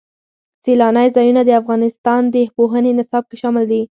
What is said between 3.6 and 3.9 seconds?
دي.